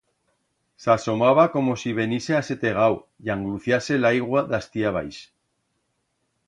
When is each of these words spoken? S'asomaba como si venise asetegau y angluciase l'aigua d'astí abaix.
S'asomaba 0.85 1.43
como 1.57 1.75
si 1.81 1.93
venise 1.99 2.37
asetegau 2.39 2.99
y 3.27 3.33
angluciase 3.37 4.01
l'aigua 4.05 4.45
d'astí 4.53 4.89
abaix. 4.93 5.23